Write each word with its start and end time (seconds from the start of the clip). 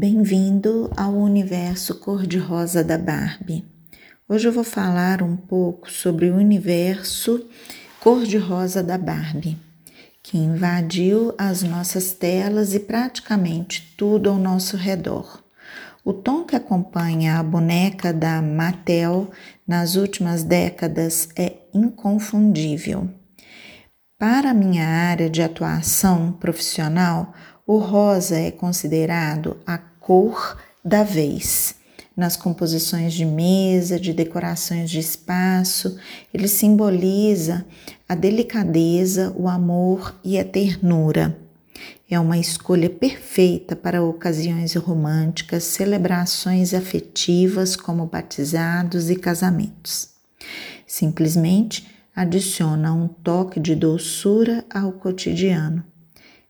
Bem-vindo 0.00 0.90
ao 0.96 1.12
universo 1.12 1.94
cor-de-rosa 1.96 2.82
da 2.82 2.96
Barbie. 2.96 3.66
Hoje 4.26 4.48
eu 4.48 4.52
vou 4.52 4.64
falar 4.64 5.22
um 5.22 5.36
pouco 5.36 5.90
sobre 5.90 6.30
o 6.30 6.36
universo 6.36 7.46
cor-de-rosa 8.00 8.82
da 8.82 8.96
Barbie, 8.96 9.58
que 10.22 10.38
invadiu 10.38 11.34
as 11.36 11.62
nossas 11.62 12.14
telas 12.14 12.72
e 12.72 12.80
praticamente 12.80 13.94
tudo 13.94 14.30
ao 14.30 14.38
nosso 14.38 14.74
redor. 14.74 15.44
O 16.02 16.14
tom 16.14 16.44
que 16.44 16.56
acompanha 16.56 17.38
a 17.38 17.42
boneca 17.42 18.10
da 18.10 18.40
Mattel 18.40 19.30
nas 19.68 19.96
últimas 19.96 20.42
décadas 20.42 21.28
é 21.36 21.58
inconfundível. 21.74 23.06
Para 24.18 24.52
minha 24.52 24.86
área 24.86 25.28
de 25.28 25.42
atuação 25.42 26.32
profissional, 26.32 27.34
o 27.66 27.78
rosa 27.78 28.36
é 28.38 28.50
considerado 28.50 29.56
a 29.66 29.78
cor 29.78 30.58
da 30.84 31.02
vez. 31.02 31.74
Nas 32.16 32.36
composições 32.36 33.14
de 33.14 33.24
mesa, 33.24 33.98
de 33.98 34.12
decorações 34.12 34.90
de 34.90 34.98
espaço, 34.98 35.98
ele 36.34 36.48
simboliza 36.48 37.64
a 38.08 38.14
delicadeza, 38.14 39.32
o 39.36 39.48
amor 39.48 40.14
e 40.22 40.38
a 40.38 40.44
ternura. 40.44 41.38
É 42.10 42.18
uma 42.18 42.36
escolha 42.36 42.90
perfeita 42.90 43.76
para 43.76 44.02
ocasiões 44.02 44.74
românticas, 44.74 45.64
celebrações 45.64 46.74
afetivas 46.74 47.76
como 47.76 48.04
batizados 48.04 49.08
e 49.08 49.16
casamentos. 49.16 50.10
Simplesmente 50.86 51.86
adiciona 52.14 52.92
um 52.92 53.06
toque 53.06 53.60
de 53.60 53.76
doçura 53.76 54.64
ao 54.68 54.92
cotidiano. 54.92 55.84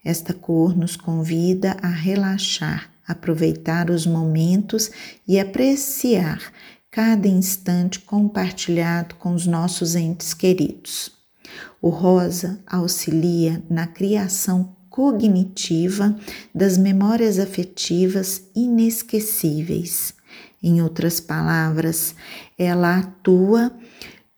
Esta 0.05 0.33
cor 0.33 0.77
nos 0.77 0.97
convida 0.97 1.77
a 1.83 1.89
relaxar, 1.89 2.91
aproveitar 3.07 3.91
os 3.91 4.07
momentos 4.07 4.91
e 5.27 5.39
apreciar 5.39 6.41
cada 6.91 7.29
instante 7.29 8.01
compartilhado 8.01 9.15
com 9.17 9.35
os 9.35 9.47
nossos 9.47 9.95
entes 9.95 10.35
queridos. 10.35 11.13
O 11.81 11.89
rosa 11.89 12.61
auxilia 12.67 13.63
na 13.69 13.87
criação 13.87 14.77
cognitiva 14.89 16.17
das 16.55 16.77
memórias 16.77 17.39
afetivas 17.39 18.43
inesquecíveis. 18.55 20.15
Em 20.63 20.83
outras 20.83 21.21
palavras, 21.21 22.15
ela 22.59 22.99
atua 22.99 23.73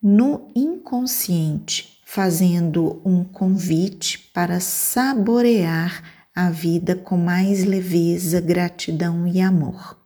no 0.01 0.49
inconsciente, 0.55 1.92
fazendo 2.13 3.01
um 3.03 3.23
convite 3.23 4.19
para 4.31 4.59
saborear 4.59 6.03
a 6.35 6.51
vida 6.51 6.95
com 6.95 7.17
mais 7.17 7.63
leveza, 7.63 8.39
gratidão 8.39 9.27
e 9.27 9.41
amor. 9.41 9.97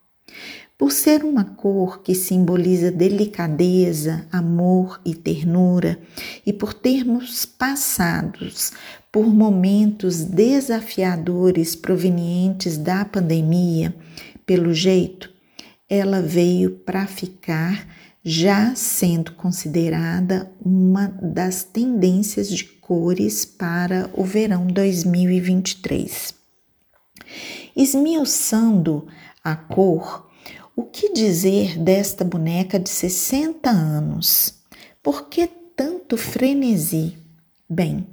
Por 0.78 0.90
ser 0.90 1.22
uma 1.22 1.44
cor 1.44 2.02
que 2.02 2.14
simboliza 2.14 2.90
delicadeza, 2.90 4.26
amor 4.32 4.98
e 5.04 5.14
ternura, 5.14 6.00
e 6.46 6.50
por 6.50 6.72
termos 6.72 7.44
passados 7.44 8.72
por 9.12 9.26
momentos 9.26 10.22
desafiadores 10.22 11.76
provenientes 11.76 12.78
da 12.78 13.04
pandemia, 13.04 13.94
pelo 14.46 14.72
jeito, 14.72 15.30
ela 15.86 16.22
veio 16.22 16.70
para 16.70 17.06
ficar, 17.06 17.86
já 18.28 18.74
sendo 18.74 19.32
considerada 19.32 20.52
uma 20.62 21.06
das 21.06 21.64
tendências 21.64 22.50
de 22.50 22.62
cores 22.62 23.46
para 23.46 24.10
o 24.12 24.22
verão 24.22 24.66
2023. 24.66 26.34
Esmiuçando 27.74 29.06
a 29.42 29.56
cor, 29.56 30.28
o 30.76 30.82
que 30.82 31.10
dizer 31.10 31.78
desta 31.78 32.22
boneca 32.22 32.78
de 32.78 32.90
60 32.90 33.70
anos? 33.70 34.62
Por 35.02 35.30
que 35.30 35.46
tanto 35.74 36.18
frenesi? 36.18 37.16
Bem, 37.66 38.06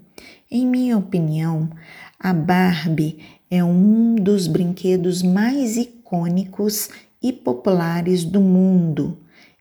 em 0.50 0.66
minha 0.66 0.98
opinião, 0.98 1.70
a 2.18 2.32
Barbie 2.32 3.20
é 3.52 3.62
um 3.62 4.16
dos 4.16 4.48
brinquedos 4.48 5.22
mais 5.22 5.76
icônicos 5.76 6.88
e 7.22 7.34
populares 7.34 8.24
do 8.24 8.40
mundo, 8.40 9.18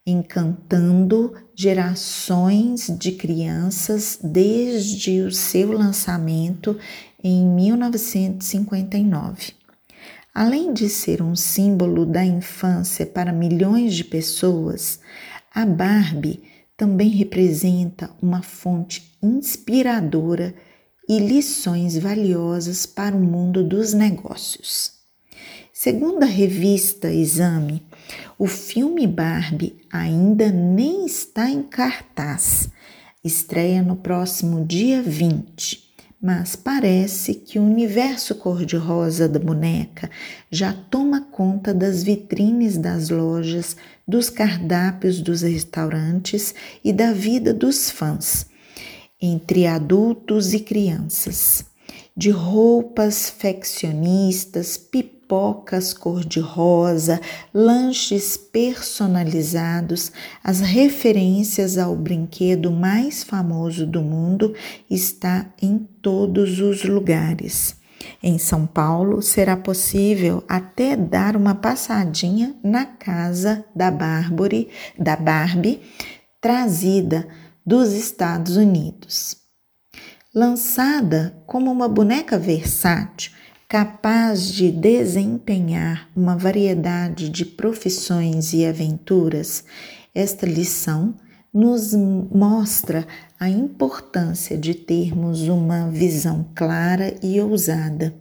encantando 0.07 1.33
gerações 1.55 2.95
de 2.99 3.13
crianças 3.13 4.19
desde 4.23 5.23
o 5.23 5.33
seu 5.33 5.73
lançamento 5.73 6.79
em 7.23 7.47
1959. 7.47 9.55
Além 10.35 10.75
de 10.75 10.89
ser 10.89 11.23
um 11.23 11.35
símbolo 11.35 12.05
da 12.05 12.25
infância 12.25 13.07
para 13.07 13.33
milhões 13.33 13.95
de 13.95 14.05
pessoas, 14.05 15.01
a 15.55 15.65
Barbie 15.65 16.43
também 16.77 17.11
representa 17.11 18.11
uma 18.21 18.43
fonte 18.43 19.17
inspiradora 19.23 20.55
e 21.09 21.19
lições 21.19 21.97
valiosas 21.97 22.85
para 22.85 23.17
o 23.17 23.21
mundo 23.21 23.63
dos 23.63 23.95
negócios. 23.95 24.93
Segundo 25.73 26.23
a 26.23 26.27
revista 26.27 27.13
Exame, 27.13 27.83
o 28.39 28.47
filme 28.47 29.07
Barbie 29.07 29.77
ainda 29.91 30.51
nem 30.51 31.07
está 31.07 31.49
em 31.49 31.63
cartaz. 31.63 32.69
Estreia 33.23 33.83
no 33.83 33.97
próximo 33.97 34.65
dia 34.65 35.03
20 35.03 35.85
mas 36.25 36.57
parece 36.57 37.35
que 37.35 37.59
o 37.59 37.63
universo 37.63 38.35
cor-de-rosa 38.37 39.29
da 39.29 39.39
boneca 39.39 40.11
já 40.51 40.73
toma 40.73 41.21
conta 41.21 41.75
das 41.75 42.03
vitrines 42.03 42.79
das 42.79 43.11
lojas, 43.11 43.77
dos 44.09 44.31
cardápios 44.31 45.21
dos 45.21 45.43
restaurantes 45.43 46.55
e 46.83 46.95
da 46.95 47.13
vida 47.13 47.53
dos 47.53 47.91
fãs, 47.91 48.47
entre 49.21 49.67
adultos 49.67 50.55
e 50.55 50.61
crianças. 50.61 51.67
De 52.17 52.31
roupas 52.31 53.29
faccionistas, 53.29 54.79
pipocas, 54.79 55.24
pipocas 55.35 55.93
cor-de-rosa, 55.93 57.21
lanches 57.53 58.37
personalizados, 58.37 60.13
as 60.45 60.61
referências 60.61 61.77
ao 61.77 61.97
brinquedo 61.97 62.71
mais 62.71 63.25
famoso 63.25 63.85
do 63.85 64.01
mundo 64.01 64.55
está 64.89 65.47
em 65.61 65.79
todos 66.01 66.61
os 66.61 66.85
lugares. 66.85 67.75
Em 68.23 68.39
São 68.39 68.65
Paulo, 68.65 69.21
será 69.21 69.57
possível 69.57 70.45
até 70.49 70.95
dar 70.95 71.37
uma 71.37 71.55
passadinha 71.55 72.55
na 72.63 72.87
casa 72.87 73.65
da 73.75 73.91
Barbie, 73.91 74.69
da 74.97 75.17
Barbie 75.17 75.81
trazida 76.41 77.27
dos 77.67 77.93
Estados 77.93 78.57
Unidos. 78.57 79.37
Lançada 80.33 81.43
como 81.45 81.73
uma 81.73 81.89
boneca 81.89 82.39
versátil, 82.39 83.33
capaz 83.75 84.53
de 84.53 84.71
desempenhar 84.71 86.09
uma 86.15 86.37
variedade 86.37 87.29
de 87.29 87.45
profissões 87.45 88.53
e 88.53 88.65
aventuras, 88.65 89.65
esta 90.15 90.47
lição 90.47 91.13
nos 91.53 91.93
mostra 91.93 93.05
a 93.39 93.49
importância 93.49 94.57
de 94.57 94.75
termos 94.75 95.49
uma 95.49 95.91
visão 95.91 96.47
clara 96.55 97.17
e 97.21 97.41
ousada, 97.41 98.15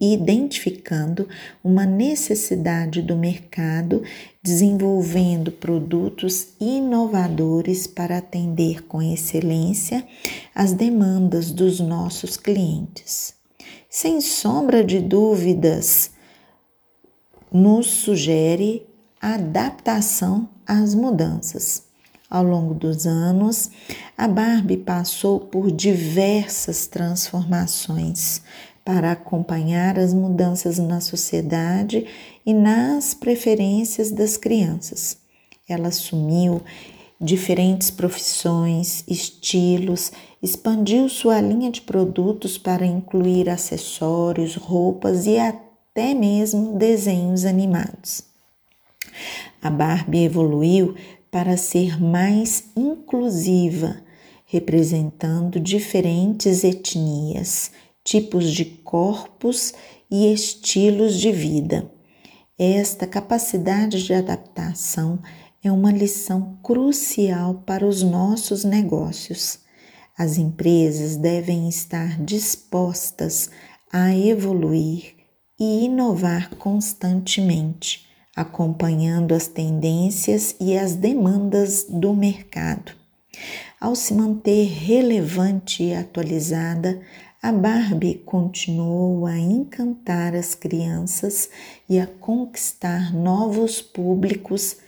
identificando 0.00 1.28
uma 1.62 1.86
necessidade 1.86 3.02
do 3.02 3.16
mercado, 3.16 4.02
desenvolvendo 4.42 5.52
produtos 5.52 6.48
inovadores 6.60 7.86
para 7.86 8.18
atender 8.18 8.82
com 8.86 9.00
excelência 9.00 10.04
as 10.52 10.72
demandas 10.72 11.52
dos 11.52 11.78
nossos 11.78 12.36
clientes 12.36 13.35
sem 13.88 14.20
sombra 14.20 14.84
de 14.84 15.00
dúvidas, 15.00 16.10
nos 17.52 17.86
sugere 17.86 18.86
adaptação 19.20 20.48
às 20.66 20.94
mudanças. 20.94 21.84
Ao 22.28 22.42
longo 22.42 22.74
dos 22.74 23.06
anos, 23.06 23.70
a 24.18 24.26
Barbie 24.26 24.78
passou 24.78 25.38
por 25.38 25.70
diversas 25.70 26.86
transformações 26.86 28.42
para 28.84 29.12
acompanhar 29.12 29.98
as 29.98 30.12
mudanças 30.12 30.78
na 30.78 31.00
sociedade 31.00 32.06
e 32.44 32.52
nas 32.52 33.14
preferências 33.14 34.10
das 34.10 34.36
crianças. 34.36 35.18
Ela 35.68 35.88
assumiu 35.88 36.62
diferentes 37.20 37.90
profissões, 37.90 39.02
estilos, 39.08 40.12
expandiu 40.42 41.08
sua 41.08 41.40
linha 41.40 41.70
de 41.70 41.80
produtos 41.80 42.58
para 42.58 42.84
incluir 42.84 43.48
acessórios, 43.48 44.54
roupas 44.54 45.26
e 45.26 45.38
até 45.38 46.14
mesmo 46.14 46.76
desenhos 46.76 47.44
animados. 47.44 48.22
A 49.62 49.70
Barbie 49.70 50.24
evoluiu 50.24 50.94
para 51.30 51.56
ser 51.56 52.00
mais 52.00 52.64
inclusiva, 52.76 53.96
representando 54.44 55.58
diferentes 55.58 56.62
etnias, 56.62 57.70
tipos 58.04 58.52
de 58.52 58.64
corpos 58.64 59.74
e 60.10 60.32
estilos 60.32 61.18
de 61.18 61.32
vida. 61.32 61.90
Esta 62.58 63.06
capacidade 63.06 64.02
de 64.04 64.14
adaptação 64.14 65.18
é 65.66 65.72
uma 65.72 65.90
lição 65.90 66.58
crucial 66.62 67.62
para 67.66 67.84
os 67.84 68.02
nossos 68.02 68.62
negócios. 68.62 69.58
As 70.16 70.38
empresas 70.38 71.16
devem 71.16 71.68
estar 71.68 72.22
dispostas 72.22 73.50
a 73.92 74.16
evoluir 74.16 75.14
e 75.58 75.86
inovar 75.86 76.50
constantemente, 76.56 78.06
acompanhando 78.34 79.34
as 79.34 79.48
tendências 79.48 80.54
e 80.60 80.78
as 80.78 80.94
demandas 80.94 81.86
do 81.88 82.14
mercado. 82.14 82.92
Ao 83.80 83.94
se 83.94 84.14
manter 84.14 84.66
relevante 84.66 85.82
e 85.82 85.94
atualizada, 85.94 87.00
a 87.42 87.52
Barbie 87.52 88.22
continuou 88.24 89.26
a 89.26 89.36
encantar 89.36 90.34
as 90.34 90.54
crianças 90.54 91.50
e 91.88 91.98
a 91.98 92.06
conquistar 92.06 93.12
novos 93.12 93.82
públicos 93.82 94.78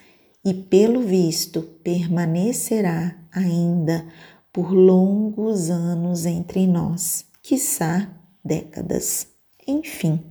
e, 0.48 0.54
pelo 0.54 1.02
visto, 1.02 1.60
permanecerá 1.84 3.18
ainda 3.30 4.06
por 4.50 4.72
longos 4.72 5.68
anos 5.68 6.24
entre 6.24 6.66
nós, 6.66 7.26
quiçá 7.42 8.08
décadas. 8.42 9.26
Enfim, 9.66 10.22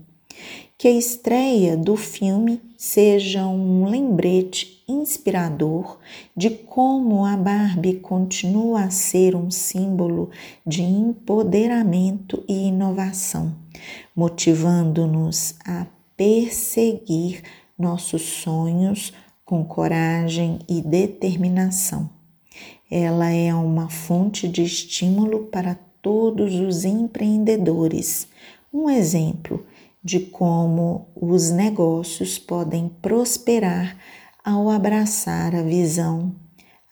que 0.76 0.88
a 0.88 0.92
estreia 0.92 1.78
do 1.78 1.96
filme 1.96 2.60
seja 2.76 3.46
um 3.46 3.86
lembrete 3.86 4.84
inspirador 4.88 6.00
de 6.36 6.50
como 6.50 7.24
a 7.24 7.38
Barbie 7.38 8.00
continua 8.00 8.86
a 8.86 8.90
ser 8.90 9.36
um 9.36 9.52
símbolo 9.52 10.32
de 10.66 10.82
empoderamento 10.82 12.44
e 12.48 12.70
inovação, 12.70 13.56
motivando-nos 14.16 15.54
a 15.64 15.86
perseguir 16.16 17.44
nossos 17.78 18.24
sonhos 18.24 19.14
com 19.48 19.64
coragem 19.64 20.60
e 20.68 20.82
determinação. 20.82 22.10
Ela 22.92 23.32
é 23.32 23.56
uma 23.56 23.90
fonte 23.90 24.46
de 24.46 24.62
estímulo 24.62 25.46
para 25.46 25.74
todos 26.02 26.54
os 26.56 26.84
empreendedores. 26.84 28.28
Um 28.74 28.90
exemplo 28.90 29.66
de 30.04 30.20
como 30.20 31.08
os 31.16 31.50
negócios 31.50 32.38
podem 32.38 32.90
prosperar 33.02 33.98
ao 34.44 34.70
abraçar 34.70 35.56
a 35.56 35.62
visão, 35.62 36.36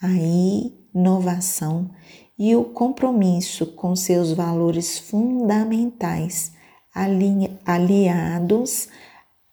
a 0.02 0.12
inovação 0.12 1.92
e 2.40 2.56
o 2.56 2.64
compromisso 2.64 3.66
com 3.66 3.98
seus 3.98 4.32
valores 4.32 4.98
fundamentais, 4.98 6.54
aliados 7.66 8.88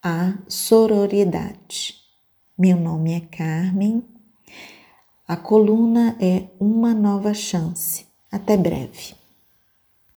à 0.00 0.34
sororidade. 0.46 2.01
Meu 2.56 2.76
nome 2.76 3.14
é 3.14 3.20
Carmen. 3.20 4.04
A 5.26 5.36
coluna 5.36 6.14
é 6.20 6.44
Uma 6.60 6.92
Nova 6.92 7.32
Chance. 7.32 8.06
Até 8.30 8.58
breve. 8.58 9.21